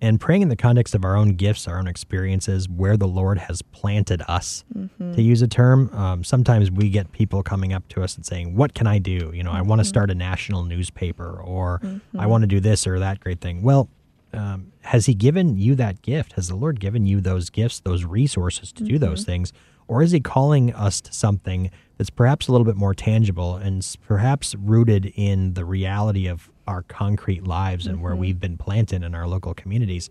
[0.00, 3.38] and praying in the context of our own gifts, our own experiences, where the Lord
[3.38, 5.12] has planted us, mm-hmm.
[5.12, 5.90] to use a term.
[5.94, 9.30] Um, sometimes we get people coming up to us and saying, What can I do?
[9.34, 9.58] You know, mm-hmm.
[9.58, 12.20] I want to start a national newspaper, or mm-hmm.
[12.20, 13.62] I want to do this or that great thing.
[13.62, 13.88] Well,
[14.32, 16.32] um, has He given you that gift?
[16.32, 19.32] Has the Lord given you those gifts, those resources to do those mm-hmm.
[19.32, 19.52] things?
[19.86, 23.86] Or is He calling us to something that's perhaps a little bit more tangible and
[24.06, 28.04] perhaps rooted in the reality of our concrete lives and mm-hmm.
[28.04, 30.08] where we've been planted in our local communities.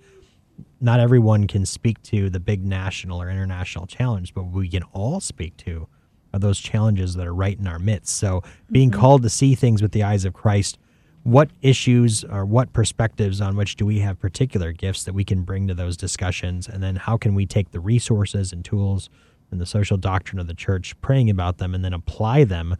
[0.82, 5.22] Not everyone can speak to the big national or international challenge, but we can all
[5.22, 5.88] speak to
[6.34, 8.18] are those challenges that are right in our midst.
[8.18, 9.00] So, being mm-hmm.
[9.00, 10.78] called to see things with the eyes of Christ,
[11.24, 15.44] what issues or what perspectives on which do we have particular gifts that we can
[15.44, 16.68] bring to those discussions?
[16.68, 19.10] And then, how can we take the resources and tools
[19.52, 22.76] and the social doctrine of the church, praying about them, and then apply them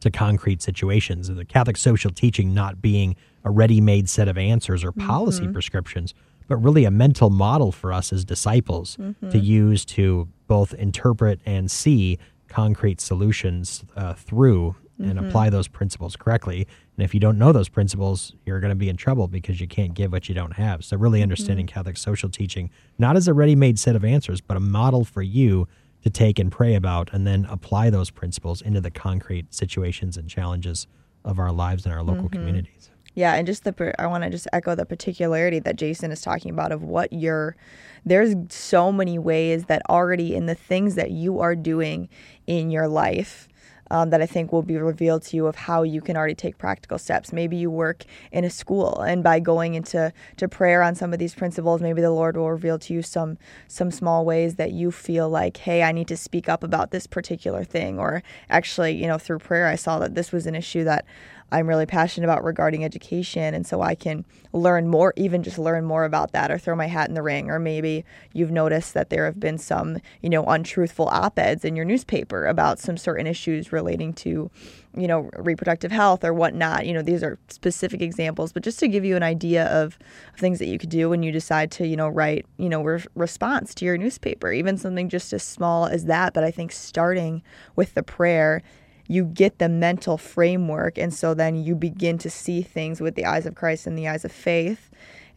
[0.00, 1.28] to concrete situations.
[1.28, 5.52] The Catholic social teaching not being a ready made set of answers or policy mm-hmm.
[5.52, 6.14] prescriptions,
[6.48, 9.28] but really a mental model for us as disciples mm-hmm.
[9.30, 12.18] to use to both interpret and see
[12.48, 15.26] concrete solutions uh, through and mm-hmm.
[15.26, 16.66] apply those principles correctly.
[16.96, 19.68] And if you don't know those principles, you're going to be in trouble because you
[19.68, 20.84] can't give what you don't have.
[20.84, 21.74] So, really understanding mm-hmm.
[21.74, 25.22] Catholic social teaching, not as a ready made set of answers, but a model for
[25.22, 25.68] you
[26.02, 30.28] to take and pray about and then apply those principles into the concrete situations and
[30.28, 30.86] challenges
[31.24, 32.34] of our lives and our local mm-hmm.
[32.34, 32.90] communities.
[33.14, 36.52] Yeah, and just the I want to just echo the particularity that Jason is talking
[36.52, 37.56] about of what you're
[38.04, 42.08] there's so many ways that already in the things that you are doing
[42.46, 43.47] in your life
[43.90, 46.58] um, that I think will be revealed to you of how you can already take
[46.58, 47.32] practical steps.
[47.32, 51.18] Maybe you work in a school, and by going into to prayer on some of
[51.18, 54.90] these principles, maybe the Lord will reveal to you some some small ways that you
[54.90, 57.98] feel like, hey, I need to speak up about this particular thing.
[57.98, 61.04] Or actually, you know, through prayer, I saw that this was an issue that
[61.50, 63.54] I'm really passionate about regarding education.
[63.54, 66.86] And so I can learn more, even just learn more about that or throw my
[66.86, 67.50] hat in the ring.
[67.50, 71.74] Or maybe you've noticed that there have been some, you know, untruthful op eds in
[71.74, 74.50] your newspaper about some certain issues relating to,
[74.94, 76.86] you know, reproductive health or whatnot.
[76.86, 79.98] You know, these are specific examples, but just to give you an idea of,
[80.34, 82.82] of things that you could do when you decide to, you know, write, you know,
[82.82, 86.34] re- response to your newspaper, even something just as small as that.
[86.34, 87.42] But I think starting
[87.74, 88.62] with the prayer
[89.08, 90.98] you get the mental framework.
[90.98, 94.06] And so then you begin to see things with the eyes of Christ and the
[94.06, 94.90] eyes of faith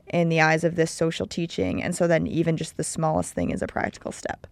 [0.10, 1.82] and the eyes of this social teaching.
[1.82, 4.46] And so then even just the smallest thing is a practical step.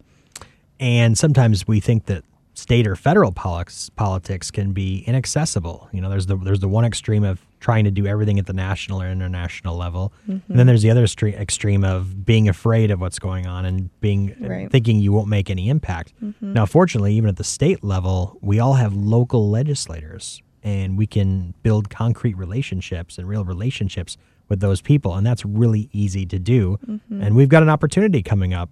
[0.80, 5.88] And sometimes we think that state or federal politics politics can be inaccessible.
[5.92, 8.52] You know, there's the there's the one extreme of trying to do everything at the
[8.52, 10.12] national or international level.
[10.26, 10.66] And then mm-hmm.
[10.66, 14.70] there's the other stre- extreme of being afraid of what's going on and being Right.
[14.70, 16.14] thinking you won't make any impact.
[16.22, 16.54] Mm-hmm.
[16.54, 21.54] Now, fortunately, even at the state level, we all have local legislators and we can
[21.62, 24.16] build concrete relationships and real relationships
[24.48, 25.14] with those people.
[25.14, 26.78] And that's really easy to do.
[26.86, 27.22] Mm-hmm.
[27.22, 28.70] And we've got an opportunity coming up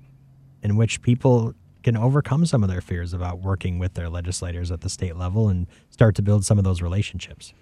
[0.62, 4.80] in which people can overcome some of their fears about working with their legislators at
[4.80, 7.52] the state level and start to build some of those relationships.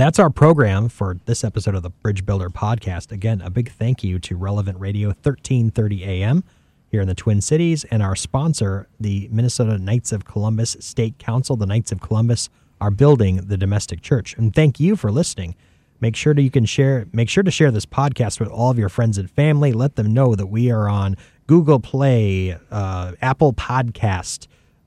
[0.00, 3.12] That's our program for this episode of the Bridge Builder podcast.
[3.12, 6.42] Again, a big thank you to Relevant Radio 1330 AM
[6.90, 11.54] here in the Twin Cities and our sponsor, the Minnesota Knights of Columbus State Council.
[11.54, 12.48] The Knights of Columbus
[12.80, 14.34] are building the domestic church.
[14.38, 15.54] And thank you for listening.
[16.00, 18.78] Make sure that you can share make sure to share this podcast with all of
[18.78, 19.74] your friends and family.
[19.74, 24.46] Let them know that we are on Google Play, uh, Apple Podcast,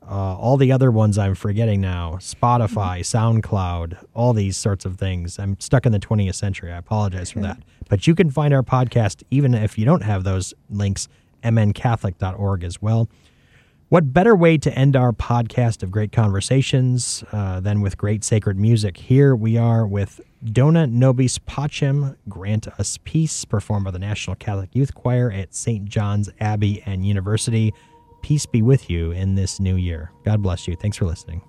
[0.10, 5.40] uh, all the other ones I'm forgetting now Spotify, SoundCloud, all these sorts of things.
[5.40, 6.72] I'm stuck in the 20th century.
[6.72, 7.60] I apologize for that.
[7.90, 11.08] But you can find our podcast, even if you don't have those links,
[11.44, 13.10] mncatholic.org as well.
[13.90, 18.58] What better way to end our podcast of great conversations uh, than with great sacred
[18.58, 18.98] music?
[18.98, 24.72] Here we are with Dona Nobis Pacem, Grant Us Peace, performed by the National Catholic
[24.74, 25.86] Youth Choir at St.
[25.86, 27.72] John's Abbey and University.
[28.24, 30.12] Peace be with you in this new year.
[30.24, 30.76] God bless you.
[30.78, 31.42] Thanks for listening.